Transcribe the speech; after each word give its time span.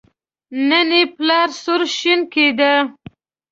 نن 0.69 0.89
یې 0.99 1.03
پلار 1.15 1.49
سور 1.63 1.81
شین 1.97 2.19
کېده. 2.33 2.73